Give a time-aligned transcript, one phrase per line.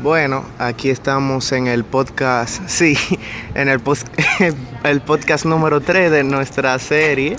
[0.00, 2.96] Bueno, aquí estamos en el podcast, sí,
[3.54, 4.04] en el, pos-
[4.84, 7.36] el podcast número 3 de nuestra serie,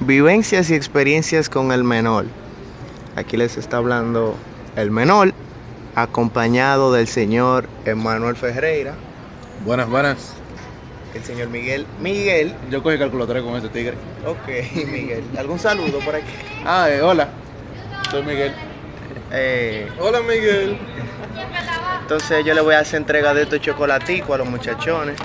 [0.00, 2.26] Vivencias y experiencias con el menor.
[3.16, 4.36] Aquí les está hablando
[4.76, 5.32] el menor,
[5.94, 8.94] acompañado del señor Emanuel Ferreira,
[9.64, 10.34] Buenas, buenas.
[11.14, 11.86] el señor Miguel.
[12.02, 13.94] Miguel, Yo cogí calculadora con ese tigre.
[14.26, 14.46] ok,
[14.92, 15.24] Miguel.
[15.38, 16.26] ¿Algún saludo por aquí?
[16.66, 17.30] Ah, eh, hola.
[18.10, 18.52] Soy Miguel.
[19.32, 20.78] Eh, Hola, Miguel.
[22.02, 25.16] entonces yo le voy a hacer entrega de estos chocolaticos a los muchachones.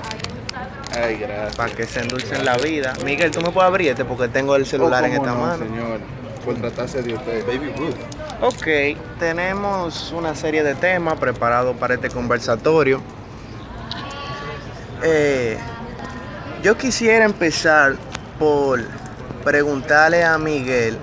[0.94, 1.56] Ay, gracias.
[1.56, 2.92] para que se endulcen la vida.
[3.04, 5.64] Miguel, tú me puedes abrir este porque tengo el celular Oh, en esta no, mano.
[5.64, 6.00] señor.
[6.44, 7.46] Por tratarse de usted.
[7.46, 7.94] Baby Ruth.
[8.42, 13.00] Ok, tenemos una serie de temas preparados para este conversatorio.
[15.04, 15.56] Eh,
[16.62, 17.94] yo quisiera empezar
[18.38, 18.80] por
[19.44, 20.96] preguntarle a Miguel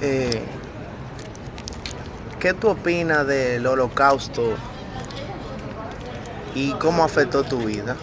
[0.00, 0.40] eh,
[2.44, 4.54] qué tú opinas del holocausto
[6.54, 7.96] y cómo afectó tu vida.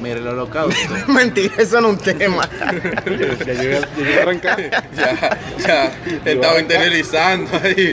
[0.00, 0.78] Mira, el holocausto.
[1.08, 2.48] Mentira, eso no es un tema.
[3.04, 4.60] ya llegué, llegué a arrancar.
[4.94, 5.92] ya, ya.
[6.24, 7.92] Estaba interiorizando ahí,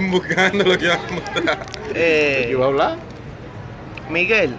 [0.10, 1.66] buscando lo que iba a mostrar.
[1.94, 2.96] Eh, ¿Iba a hablar?
[4.10, 4.56] Miguel,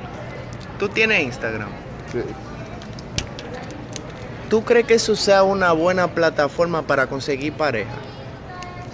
[0.80, 1.70] tú tienes Instagram.
[2.12, 2.22] Sí.
[4.50, 8.09] ¿Tú crees que eso sea una buena plataforma para conseguir pareja?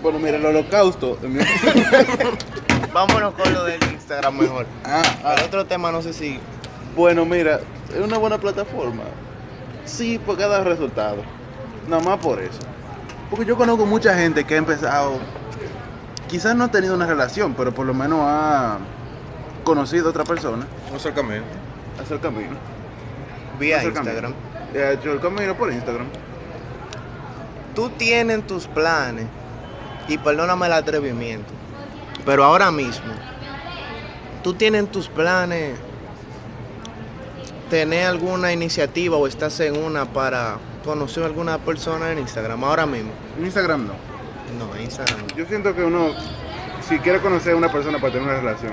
[0.05, 1.17] Bueno, mira, el holocausto.
[2.93, 4.67] Vámonos con lo del Instagram mejor.
[4.83, 6.39] ah, ah, otro tema no sé si...
[6.95, 9.01] Bueno, mira, es una buena plataforma.
[9.83, 11.25] Sí, porque ha dado resultados.
[11.89, 12.59] Nada más por eso.
[13.31, 15.17] Porque yo conozco mucha gente que ha empezado,
[16.27, 18.77] quizás no ha tenido una relación, pero por lo menos ha
[19.63, 21.43] conocido a otra persona, el camino.
[21.99, 22.55] hace el camino.
[23.59, 24.11] Vía Hace el camino.
[24.11, 24.33] Instagram.
[24.71, 26.05] Y Ha hecho el camino por Instagram.
[27.73, 29.25] Tú tienes tus planes,
[30.07, 31.51] y perdóname el atrevimiento,
[32.25, 33.13] pero ahora mismo,
[34.43, 35.77] tú tienes tus planes,
[37.69, 42.85] tener alguna iniciativa o estás en una para conocer a alguna persona en Instagram ahora
[42.85, 43.11] mismo.
[43.38, 43.94] En Instagram no.
[44.59, 45.17] No, Instagram.
[45.27, 45.35] no.
[45.35, 46.13] Yo siento que uno,
[46.88, 48.71] si quiere conocer a una persona para tener una relación,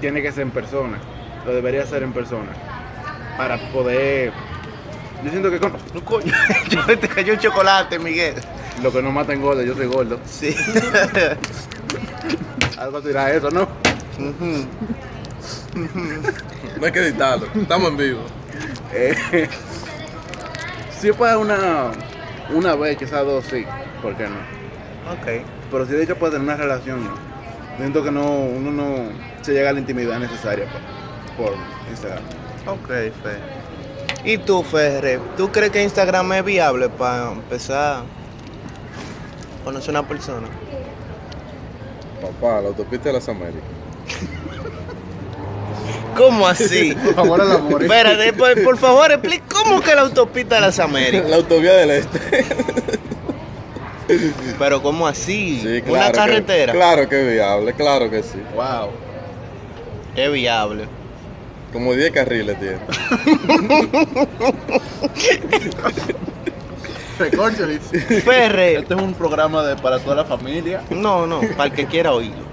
[0.00, 0.98] tiene que ser en persona.
[1.44, 2.48] Lo debería ser en persona.
[3.36, 4.32] Para poder...
[5.22, 6.32] Yo siento que con- No, coño,
[6.70, 8.34] yo te cayó un chocolate, Miguel.
[8.82, 10.18] Lo que no mata engorda, yo soy gordo.
[10.26, 10.54] Sí.
[12.78, 13.68] Algo dirá eso, ¿no?
[16.80, 17.46] No hay que editarlo.
[17.54, 18.20] Estamos en vivo.
[18.92, 19.14] Eh,
[20.98, 21.90] si para una,
[22.50, 23.64] una vez, quizás dos, sí.
[24.00, 24.36] ¿Por qué no?
[25.12, 25.44] ok.
[25.70, 27.14] Pero si de hecho para tener una relación, no.
[27.76, 29.08] Siento que no, uno no
[29.42, 30.66] se llega a la intimidad necesaria
[31.36, 31.56] por, por
[31.90, 32.24] Instagram.
[32.66, 33.40] Ok, Fer.
[34.24, 35.20] ¿Y tú, Ferre?
[35.36, 38.02] ¿Tú crees que Instagram es viable para empezar
[39.66, 40.46] a conocer una persona?
[42.22, 43.62] Papá, la autopista de las Américas.
[46.16, 46.94] ¿Cómo así?
[47.04, 47.82] Por favor, amor.
[47.82, 51.28] Espérate, por, por favor, explica cómo que la autopista de las Américas.
[51.36, 52.20] La autovía del Este.
[54.58, 55.60] Pero ¿cómo así?
[55.62, 55.92] Sí, claro.
[55.94, 56.72] una que- carretera.
[56.72, 58.40] claro que es viable, claro que sí.
[58.54, 58.90] Wow.
[60.14, 60.84] Es viable.
[61.72, 62.78] Como 10 carriles tiene.
[67.18, 67.80] Recórcholis.
[68.24, 68.78] Ferre.
[68.78, 70.82] Este es un programa de, para toda la familia.
[70.90, 72.44] No, no, para el que quiera oírlo.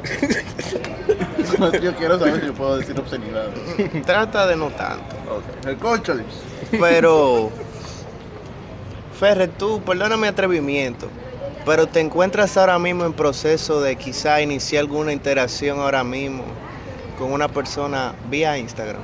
[1.81, 3.53] Yo quiero saber si yo puedo decir obscenidades.
[4.05, 5.15] Trata de no tanto.
[5.29, 5.65] Ok.
[5.65, 6.25] Recórcholis.
[6.71, 7.51] Pero,
[9.19, 11.07] Ferre, tú, perdona mi atrevimiento,
[11.65, 16.43] pero te encuentras ahora mismo en proceso de quizá iniciar alguna interacción ahora mismo
[17.19, 19.03] con una persona vía Instagram.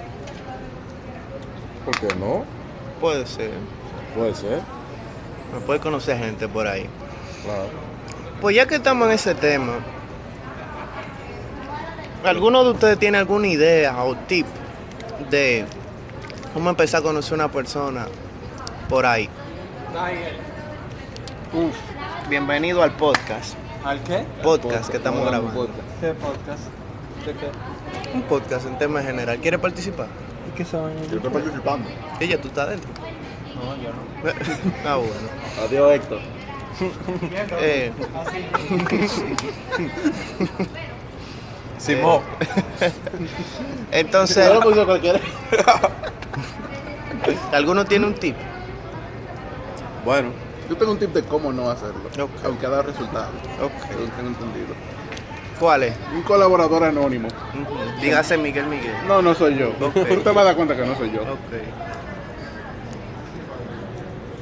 [1.86, 2.44] ¿Por qué no?
[3.00, 3.52] Puede ser.
[4.16, 4.79] Puede ser.
[5.54, 6.86] Me puede conocer gente por ahí.
[7.44, 7.70] Claro.
[8.42, 9.74] Pues ya que estamos en ese tema,
[12.24, 14.46] ¿alguno de ustedes tiene alguna idea o tip
[15.30, 15.66] de
[16.54, 18.08] cómo empezar a conocer una persona
[18.88, 19.30] por ahí?
[21.54, 21.76] Uf,
[22.30, 23.56] bienvenido al podcast.
[23.84, 24.26] ¿Al qué?
[24.44, 25.54] Podcast que estamos grabando.
[25.54, 26.00] podcast.
[26.00, 26.64] ¿Qué podcast?
[27.26, 28.14] ¿De qué?
[28.14, 29.40] Un podcast en tema general.
[29.40, 30.08] ¿Quieres participar?
[30.50, 31.90] ¿Y qué saben Yo estoy participando.
[32.20, 33.09] Ella, tú estás dentro.
[33.60, 34.02] No, yo no.
[34.90, 35.30] ah, bueno.
[35.66, 36.20] Adiós, Héctor.
[37.60, 37.92] Eh,
[41.78, 42.22] Simón.
[43.92, 45.20] entonces, Yo lo puse cualquiera.
[47.52, 48.36] ¿alguno tiene un tip?
[50.06, 50.30] Bueno,
[50.70, 52.10] Yo tengo un tip de cómo no hacerlo.
[52.22, 52.30] Ok.
[52.46, 53.30] Aunque ha dado resultados.
[53.62, 53.72] Ok.
[53.90, 54.76] Según tengo entendido.
[55.60, 55.96] ¿Cuál es?
[56.14, 57.28] Un colaborador anónimo.
[58.02, 58.96] Dígase Miguel Miguel.
[59.06, 59.72] No, no soy yo.
[59.82, 59.98] Ok.
[59.98, 61.24] Usted va a dar cuenta que no soy yo.
[61.24, 61.99] Ok.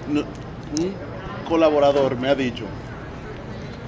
[0.07, 0.93] No, un
[1.47, 2.65] colaborador me ha dicho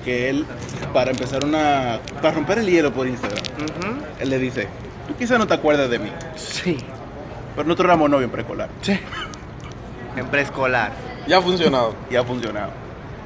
[0.04, 0.46] que él,
[0.94, 2.00] para empezar una.
[2.22, 4.02] Para romper el hielo por Instagram, Ujú.
[4.20, 4.68] él le dice:
[5.08, 6.78] Tú quizás no te acuerdas de mí, Sí.
[7.56, 8.70] pero nosotros éramos novios en preescolar.
[8.82, 9.00] Sí.
[10.16, 10.92] En preescolar.
[11.28, 11.94] Ya ha funcionado.
[12.10, 12.72] Y ha funcionado.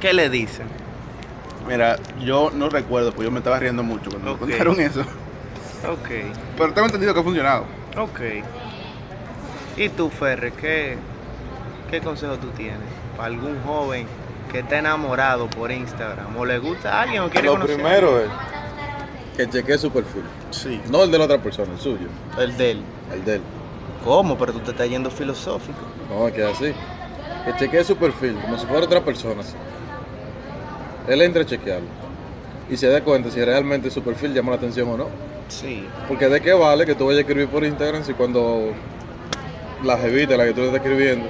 [0.01, 0.67] ¿Qué le dicen?
[1.67, 4.41] Mira, yo no recuerdo, pues yo me estaba riendo mucho cuando Ok.
[4.41, 5.01] me contaron eso.
[5.89, 6.09] Ok.
[6.57, 7.65] Pero tengo entendido que ha funcionado.
[7.97, 8.19] Ok.
[9.77, 10.97] ¿Y tú, Ferre, qué,
[11.93, 12.79] qué consejo tú tienes
[13.15, 14.07] para algún joven
[14.51, 17.75] que está enamorado por Instagram o le gusta a alguien o quiere Lo conocer?
[17.75, 18.29] primero es
[19.37, 20.23] que chequee su perfil.
[20.49, 20.81] Sí.
[20.89, 22.07] No el de la otra persona, el suyo.
[22.39, 22.81] El de él.
[23.13, 23.41] El de él.
[24.03, 24.35] ¿Cómo?
[24.39, 25.79] Pero tú te estás yendo filosófico.
[26.09, 26.73] No, es que es así.
[27.45, 29.41] Que chequee su perfil como si fuera otra persona.
[29.41, 29.53] así.
[31.07, 31.87] Él entra a chequearlo.
[32.71, 35.07] Y se da cuenta si realmente su perfil llama la atención o no.
[35.47, 35.87] Sí.
[36.07, 38.71] Porque de qué vale que tú vayas a escribir por Instagram si cuando
[39.83, 41.27] la jevita, la que tú le estás escribiendo,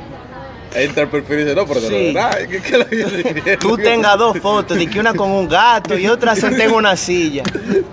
[0.76, 2.14] entra al perfil y dice, no, pero de Sí.
[2.14, 3.58] verdad.
[3.60, 6.96] Tú tengas dos fotos, de que una con un gato y otra sentada en una
[6.96, 7.44] silla.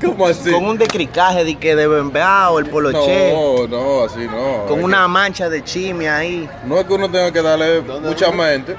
[0.05, 0.51] ¿Cómo así?
[0.51, 3.33] Con un decricaje de que de bembao, el poloche.
[3.33, 4.67] No, no, así no.
[4.67, 6.49] Con Es una mancha de chimia ahí.
[6.67, 8.77] no es que uno tenga que darle mucha mente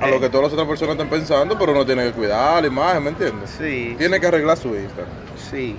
[0.00, 0.10] a Eh.
[0.10, 3.04] lo que todas las otras personas están pensando, pero uno tiene que cuidar la imagen,
[3.04, 3.50] ¿me entiendes?
[3.58, 3.94] Sí.
[3.98, 5.08] Tiene que arreglar su Instagram.
[5.50, 5.76] Sí.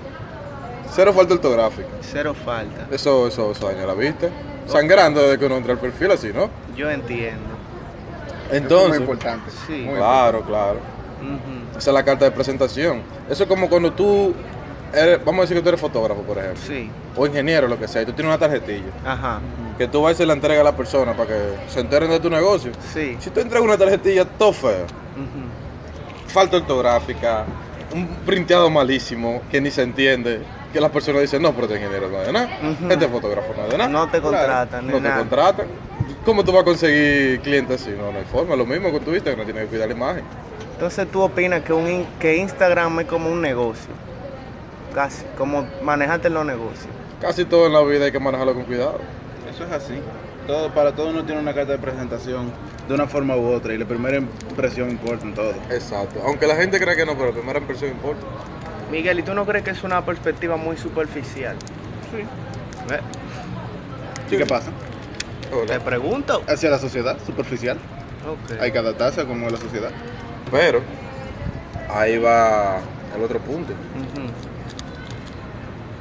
[0.94, 1.88] Cero falta ortográfica.
[2.00, 2.86] Cero falta.
[2.94, 4.28] Eso, eso, eso daña la vista.
[4.66, 6.48] Sangrando desde que uno entra al perfil así, ¿no?
[6.76, 7.53] Yo entiendo.
[8.50, 9.50] Entonces, importante.
[9.66, 9.86] Sí.
[9.96, 10.78] claro, claro.
[11.76, 13.02] Esa es la carta de presentación.
[13.28, 14.34] Eso es como cuando tú
[14.92, 16.90] eres, vamos a decir que tú eres fotógrafo, por ejemplo, Sí.
[17.16, 19.40] o ingeniero, lo que sea, y tú tienes una tarjetilla, Ajá.
[19.78, 22.20] que tú vas y se la entregas a la persona para que se enteren de
[22.20, 22.70] tu negocio.
[22.92, 23.16] Sí.
[23.20, 24.86] Si tú entregas una tarjetilla todo feo,
[26.28, 27.44] falta ortográfica,
[27.92, 30.42] un printeado malísimo, que ni se entiende,
[30.72, 32.90] que las personas dicen, no, pero este ingeniero no es de nada, Ujú.
[32.92, 33.90] este fotógrafo no es de nada.
[33.90, 35.18] No te Claro, contratan, ni No te nada.
[35.18, 35.66] contratan.
[36.24, 37.90] ¿Cómo tú vas a conseguir clientes así?
[37.90, 38.56] No, no hay forma.
[38.56, 40.24] Lo mismo con tu Instagram, tienes que cuidar la imagen.
[40.72, 43.92] Entonces tú opinas que, un, que Instagram es como un negocio.
[44.94, 45.24] Casi.
[45.36, 46.88] Como manejarte los negocios.
[47.20, 49.00] Casi todo en la vida hay que manejarlo con cuidado.
[49.50, 50.00] Eso es así.
[50.46, 52.50] Todo, para todo uno tiene una carta de presentación
[52.88, 55.52] de una forma u otra y la primera impresión importa en todo.
[55.70, 56.22] Exacto.
[56.24, 58.22] Aunque la gente cree que no, pero la primera impresión importa.
[58.90, 61.56] Miguel, ¿y tú no crees que es una perspectiva muy superficial?
[62.10, 62.24] Sí.
[62.88, 63.00] Ve,
[64.34, 64.70] ¿Y qué pasa?
[65.66, 66.42] Te pregunto.
[66.48, 67.78] Hacia la sociedad, superficial.
[68.60, 69.90] Hay que adaptarse a como es la sociedad.
[70.50, 70.80] Pero
[71.90, 72.78] ahí va
[73.16, 73.72] el otro punto.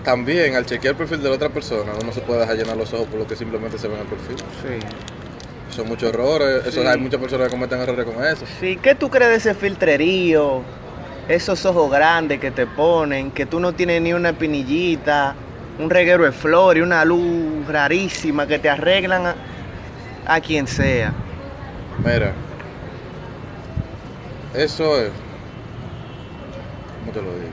[0.04, 2.94] También al chequear el perfil de la otra persona, uno se puede dejar llenar los
[2.94, 4.36] ojos por lo que simplemente se ve en el perfil.
[4.38, 5.76] Sí.
[5.76, 6.66] Son muchos errores.
[6.68, 6.88] Eso, Sí.
[6.88, 8.46] hay muchas personas que cometen errores con eso.
[8.60, 10.62] Sí, ¿qué tú crees de ese filtrerío?
[11.30, 15.36] Esos ojos grandes que te ponen, que tú no tienes ni una espinillita,
[15.80, 19.36] un reguero de flor y una luz rarísima que te arreglan a,
[20.28, 21.12] a quien sea.
[22.04, 22.32] Mira,
[24.54, 25.10] eso es.
[27.00, 27.50] ¿Cómo te lo digo?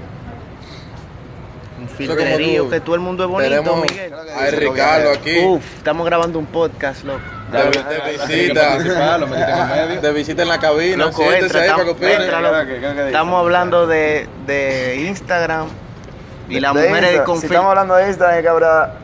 [1.81, 4.13] Un filtrerío, que todo el mundo es bonito, Tenemos Miguel.
[4.15, 5.39] a Ricardo aquí.
[5.47, 7.21] Uf, estamos grabando un podcast, loco.
[7.51, 9.19] De, de visita.
[9.19, 10.01] Lo metiste en el medio.
[10.03, 10.97] De visita en la cabina.
[11.07, 11.77] Loco, Siéntese entra, ahí tam-
[12.51, 13.07] para que.
[13.07, 15.69] Estamos hablando de, de Instagram
[16.51, 18.95] y las De Insta- con Si estamos hablando de Instagram, hay que hablar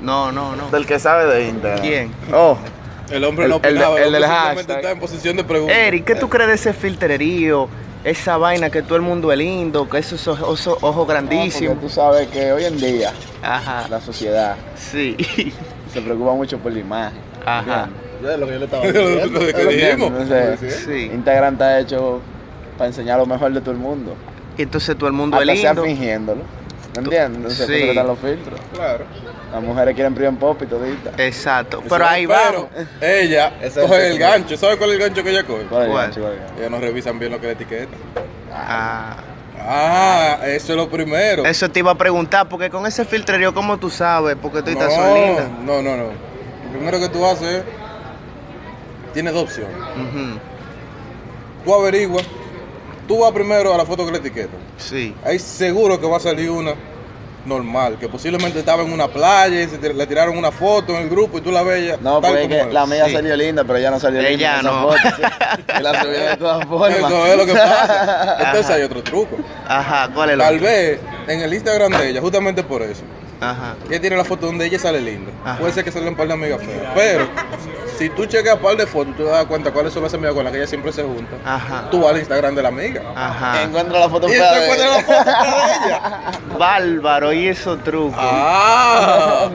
[0.00, 0.70] No, no, no.
[0.70, 1.80] del que sabe de Instagram.
[1.80, 2.12] ¿Quién?
[2.32, 2.56] Oh,
[3.10, 3.96] El hombre El- no el de- opinaba.
[4.00, 4.76] el hombre del simplemente hashtag.
[4.78, 5.74] está en posición de pregunta.
[5.78, 7.68] Eric, ¿qué tú crees de ese filtrerío?
[8.02, 11.80] Esa vaina que todo el mundo es lindo, que esos ojos, porque grandísimos.
[11.80, 13.12] tú sabes que hoy en día
[13.42, 15.16] Ajá, la sociedad sí.
[15.92, 17.18] se preocupa mucho por la imagen.
[17.46, 17.88] Ajá,
[18.22, 19.40] Es lo que yo le estaba Lo diciendo.
[19.40, 19.96] que ¿Entiendes?
[19.96, 20.12] dijimos.
[20.20, 21.10] Entonces, sí.
[21.14, 22.20] Instagram está hecho
[22.76, 24.14] para enseñar lo mejor de todo el mundo.
[24.58, 25.82] Y entonces todo el mundo es Hasta lindo.
[25.84, 26.42] fingiéndolo.
[26.94, 27.36] ¿Me entiendes?
[27.60, 27.94] Entonces, Sí.
[27.94, 28.60] los filtros.
[28.72, 29.04] Claro.
[29.52, 31.10] Las mujeres quieren prim pop y todita.
[31.18, 32.88] Exacto, pero ahí Pero vamos.
[33.00, 34.56] ella es coge el gancho.
[34.56, 35.64] ¿Sabes cuál es el gancho que ella coge?
[35.64, 36.10] ¿Cuál
[36.70, 37.96] no revisan bien lo que la etiqueta.
[38.52, 39.16] Ah,
[39.66, 41.44] Ah, eso es lo primero.
[41.46, 44.36] eso te iba a preguntar, porque con ese filtrerío, ¿cómo tú sabes?
[44.40, 45.48] Porque tú estás son lindas.
[45.64, 46.04] no, no, no.
[46.04, 47.62] Lo primero que tú haces es.
[49.14, 49.74] Tienes dos opciones.
[51.64, 52.26] Tú averiguas.
[53.08, 54.60] Tú vas primero a la foto que le etiquetan.
[54.76, 55.14] Sí.
[55.24, 56.74] Ahí seguro que va a salir una
[57.46, 61.10] normal, que posiblemente estaba en una playa y se le tiraron una foto en el
[61.10, 62.72] grupo y tú la ves ya No, tal porque es como que es.
[62.74, 63.12] la mía Sí.
[63.12, 64.62] salió linda, pero ella no salió Ella linda.
[64.62, 64.82] no.
[64.88, 65.22] foto, sí.
[65.78, 66.90] Y la subió de todas formas.
[66.98, 68.36] Eso es lo que pasa.
[68.46, 69.36] Entonces hay otro truco.
[69.68, 73.02] Ajá, ¿cuál es lo Tal vez en el Instagram de ella, justamente por eso,
[73.40, 73.74] Ajá.
[73.90, 75.30] ella tiene la foto donde ella sale linda.
[75.44, 75.58] Ajá.
[75.58, 76.92] Puede ser que salga un par de amigas feas.
[76.94, 77.24] Pero
[77.96, 80.34] si tú checas un par de fotos, tú te das cuenta cuáles son las amigas
[80.34, 81.36] con las que ella siempre se junta.
[81.44, 81.88] Ajá.
[81.90, 83.02] Tú vas al Instagram de la amiga.
[83.14, 83.62] Ajá.
[83.62, 86.22] Encuentra la foto Y fea te de encuentras la foto de ella.
[86.58, 88.18] Bárbaro, y esos trucos.
[88.18, 89.50] Ah.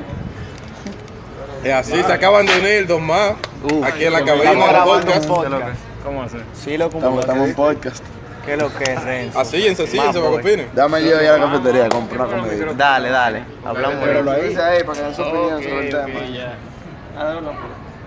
[1.64, 3.34] Y así se acaban de unir dos más.
[3.64, 3.84] Uf.
[3.86, 5.28] aquí en la cabina del podcast.
[5.28, 5.80] podcast.
[6.04, 6.42] ¿Cómo hacer?
[6.54, 8.04] Sí, lo Estamos, estamos en podcast.
[8.46, 9.40] ¿Qué es lo que es Renzo?
[9.40, 10.70] Asíllense, asíllense para que opinen.
[10.74, 12.74] Dame yo ya a la cafetería, compro una comida.
[12.74, 13.44] Dale, dale.
[13.66, 16.20] Hablamos Pero lo dice ahí para que den su opinión sobre el tema.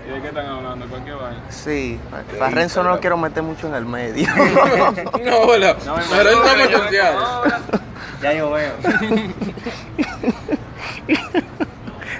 [0.05, 0.85] ¿Y de qué están hablando?
[0.87, 1.41] ¿Cualquier vaina?
[1.49, 1.99] Sí,
[2.37, 4.27] para Renzo no lo quiero meter mucho en el medio.
[5.23, 5.75] No, hola.
[6.09, 7.43] Pero él está muy confiado.
[8.21, 8.73] Ya yo veo.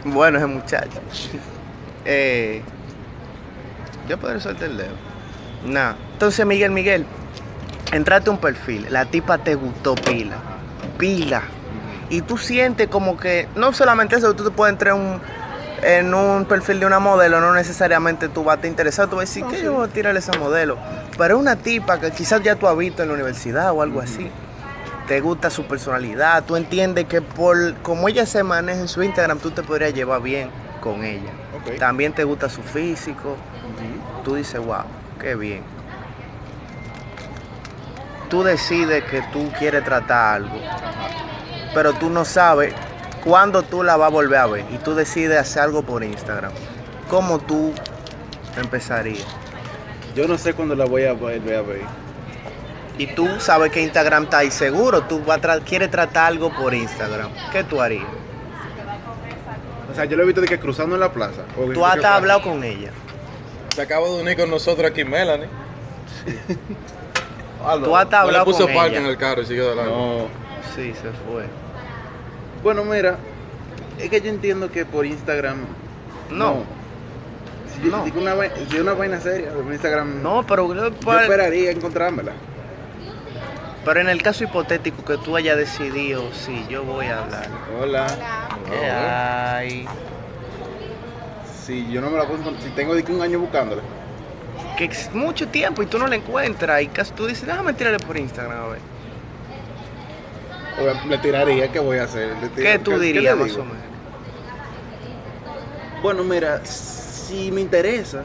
[0.06, 1.02] bueno, ese muchacho.
[2.06, 2.62] Eh,
[4.08, 4.94] yo podré soltar el dedo.
[5.66, 5.94] Nah.
[6.14, 7.06] Entonces, Miguel, Miguel,
[7.92, 8.88] entraste a un perfil.
[8.90, 10.38] La tipa te gustó pila.
[10.98, 11.44] Pila.
[12.10, 15.22] Y tú sientes como que, no solamente eso, tú te puedes entrar un-
[15.86, 19.24] en un perfil de una modelo, no necesariamente tú vas a te interesar, tú vas
[19.24, 20.78] a decir, ¿qué yo voy a tirarle esa modelo?
[21.18, 24.30] Pero una tipa que quizás ya tú has visto en la universidad o algo así,
[25.08, 29.40] te gusta su personalidad, tú entiendes que por como ella se maneja en su Instagram,
[29.40, 30.50] tú te podrías llevar bien
[30.82, 31.32] con ella.
[31.80, 33.36] También te gusta su físico,
[34.24, 34.84] tú dices, wow,
[35.20, 35.64] qué bien.
[38.30, 40.60] Tú decides que tú quieres tratar algo,
[41.74, 42.74] pero tú no sabes
[43.24, 46.52] cuándo tú la vas a volver a ver y tú decides hacer algo por Instagram.
[47.10, 47.74] ¿Cómo tú
[48.58, 49.26] empezarías?
[50.16, 51.82] Yo no sé cuándo la voy a volver a ver.
[52.98, 56.52] Y tú sabes que Instagram está ahí seguro, tú vas a tra- quieres tratar algo
[56.56, 57.32] por Instagram.
[57.52, 58.06] ¿Qué tú harías?
[59.92, 61.42] O sea, yo lo he visto de que cruzando en la plaza.
[61.60, 62.92] o Tú has hablado con ella.
[63.76, 65.48] Se acaba de unir con nosotros aquí Melanie.
[67.64, 69.00] Tú has No le hablado puso con parque ella.
[69.02, 69.92] en el carro y siguió de largo.
[69.96, 70.28] No.
[70.76, 71.46] Sí, se fue.
[72.64, 73.18] Bueno, mira,
[74.00, 75.58] es que yo entiendo que por Instagram.
[76.30, 76.64] No.
[77.74, 78.06] Si, No.
[78.06, 78.36] si una,
[78.70, 80.22] si es una vaina seria, por Instagram.
[80.24, 82.32] No, pero, Yo esperaría encontrármela.
[83.84, 87.48] pero en el caso hipotético que tú hayas decidido, sí, yo voy a hablar.
[87.82, 88.08] Hola.
[88.70, 89.86] ¿Qué hay?
[91.66, 93.82] Si yo no me la puedo encontrar, si tengo un año buscándola.
[94.78, 98.00] Que es mucho tiempo y tú no la encuentras y casi tú dices, déjame tirarle
[98.00, 98.80] por Instagram a ver.
[101.08, 102.36] Le tiraría, ¿qué voy a hacer?
[102.42, 103.78] Le ¿Qué tú dirías más o menos?
[106.02, 108.24] Bueno, mira, si me interesa,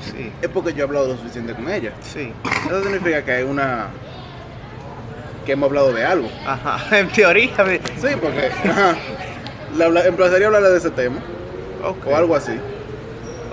[0.00, 1.92] Sí, es porque yo he hablado lo suficiente con ella.
[2.02, 2.32] sí.
[2.66, 3.88] Eso significa que hay una.
[5.44, 6.30] que hemos hablado de algo.
[6.46, 7.52] Ajá, en teoría.
[7.64, 8.50] me- Sí, porque.
[8.68, 8.96] Ajá.
[9.76, 11.18] Le habla- empezaría a hablarle de ese tema
[12.06, 12.58] o algo así.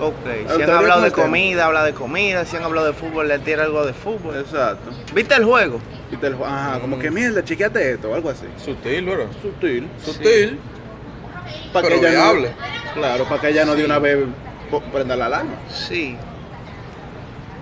[0.00, 0.54] Ok.
[0.56, 2.44] Si han hablado de el comida, habla de comida.
[2.44, 4.36] Si han hablado de fútbol, le tira algo de fútbol.
[4.36, 4.90] Exacto.
[5.14, 5.80] ¿Viste el juego?
[6.10, 8.46] Y te lo- ajá, como que mierda, chequeate esto o algo así.
[8.62, 9.26] Sutil, ¿verdad?
[9.42, 9.88] Sutil.
[10.04, 10.58] Sutil.
[11.72, 12.48] Para que ella no.
[12.94, 14.18] Claro, para que ella no de una vez
[14.92, 15.54] prenda la alarma.
[15.68, 16.16] Sí.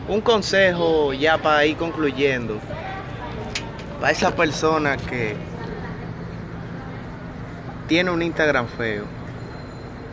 [0.09, 2.59] Un consejo ya para ir concluyendo.
[4.01, 5.35] Para esa persona que
[7.89, 9.05] tiene un Instagram feo,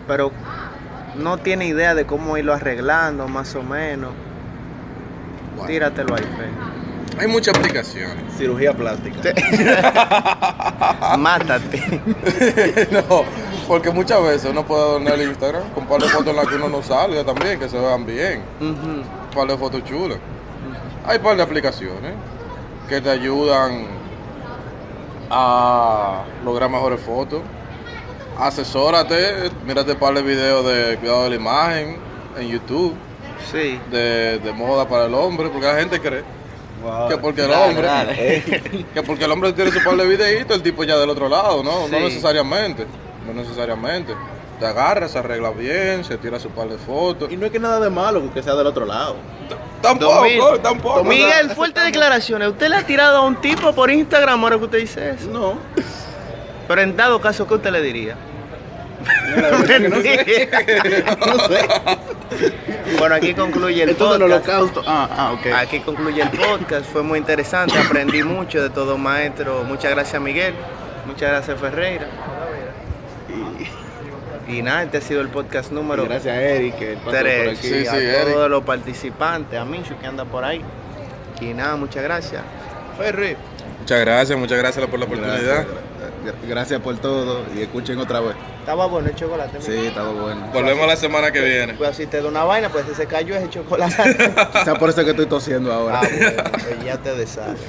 [0.08, 0.32] pero
[1.22, 4.12] no tiene idea de cómo irlo arreglando, más o menos.
[5.68, 6.72] Tíratelo ahí, feo.
[7.20, 8.18] Hay muchas aplicaciones.
[8.38, 9.20] Cirugía plástica.
[11.18, 12.02] Mátate.
[12.92, 13.24] no,
[13.68, 16.48] porque muchas veces uno puede adornar el Instagram con un par de fotos en las
[16.48, 18.42] que uno no salga también, que se vean bien.
[18.60, 18.72] Ujú.
[18.72, 20.18] Un par de fotos chulas.
[21.06, 22.14] Hay un par de aplicaciones
[22.88, 23.88] que te ayudan
[25.30, 27.42] a lograr mejores fotos.
[28.40, 31.98] Asesórate, mírate un par de videos de cuidado de la imagen
[32.38, 32.96] en YouTube,
[33.52, 33.80] Sí.
[33.92, 36.24] de, de moda para el hombre, porque la gente cree
[37.10, 38.44] que porque el hombre, dale.
[38.94, 41.62] que porque el hombre tiene su par de videitos, el tipo ya del otro lado,
[41.64, 42.88] no, no necesariamente,
[43.28, 44.16] no necesariamente.
[44.60, 47.32] Te agarra, se arregla bien, se tira su par de fotos.
[47.32, 49.16] Y no es que nada de malo que sea del otro lado.
[49.82, 51.04] Tampoco, tampoco.
[51.04, 52.50] Miguel, fuertes declaraciones.
[52.50, 55.30] ¿Usted le ha tirado a un tipo por Instagram ahora que usted dice eso?
[55.32, 55.56] No.
[56.72, 58.16] Pero en dado caso, ¿qué usted le diría?
[59.36, 59.80] No sé.
[59.80, 61.68] No sé.
[62.98, 64.22] Bueno, aquí concluye el el podcast.
[64.22, 64.84] holocausto.
[64.88, 65.48] Ah, ah, ok.
[65.54, 66.86] Aquí concluye el podcast.
[66.86, 67.78] Fue muy interesante.
[67.78, 69.66] Aprendí mucho de todo, maestro.
[69.66, 70.54] Muchas gracias, Miguel.
[71.06, 72.08] Muchas gracias, Ferreira.
[74.48, 77.14] Y nada, este ha sido el podcast Y número gracias a Eric que pasó por
[77.20, 77.58] tres.
[77.60, 77.68] aquí.
[77.68, 78.34] Sí, a sí, Eric.
[78.34, 80.62] todos los participantes, a Micho que anda por ahí.
[81.42, 82.42] Y nada, muchas gracias.
[82.98, 83.36] Ferri.
[83.80, 85.42] Muchas gracias, muchas gracias por la oportunidad.
[85.42, 85.68] Gracias,
[86.48, 88.36] gracias por todo y escuchen otra vez.
[88.60, 89.60] Estaba bueno el chocolate.
[89.62, 90.48] Sí, estaba bueno.
[90.54, 91.74] Volvemos la semana que viene.
[91.74, 94.18] Pues si te da una vaina, pues si se cayó ese chocolate.
[94.54, 96.02] Quizás por eso que estoy tosiendo ahora.
[96.04, 97.60] ah, bueno, pues ya te deshaces.